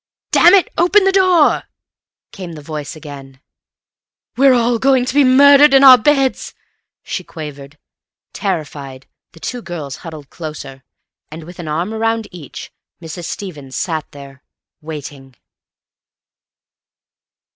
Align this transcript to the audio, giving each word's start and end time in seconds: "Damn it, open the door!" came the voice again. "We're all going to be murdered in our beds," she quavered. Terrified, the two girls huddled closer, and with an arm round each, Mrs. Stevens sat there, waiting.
"Damn 0.31 0.55
it, 0.55 0.67
open 0.79 1.03
the 1.03 1.11
door!" 1.11 1.65
came 2.31 2.53
the 2.53 2.61
voice 2.63 2.95
again. 2.95 3.39
"We're 4.35 4.55
all 4.55 4.79
going 4.79 5.05
to 5.05 5.13
be 5.13 5.23
murdered 5.23 5.75
in 5.75 5.83
our 5.83 5.99
beds," 5.99 6.55
she 7.03 7.23
quavered. 7.23 7.77
Terrified, 8.33 9.05
the 9.33 9.39
two 9.39 9.61
girls 9.61 9.97
huddled 9.97 10.31
closer, 10.31 10.83
and 11.29 11.43
with 11.43 11.59
an 11.59 11.67
arm 11.67 11.93
round 11.93 12.27
each, 12.31 12.71
Mrs. 12.99 13.25
Stevens 13.25 13.75
sat 13.75 14.09
there, 14.11 14.41
waiting. 14.81 15.35